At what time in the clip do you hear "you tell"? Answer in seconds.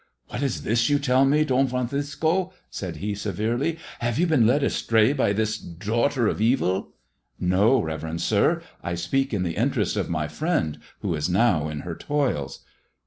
0.89-1.25